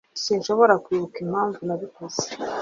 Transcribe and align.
Sinshobora 0.23 0.73
kwibuka 0.83 1.17
impamvu 1.25 1.59
nabikoze. 1.67 2.23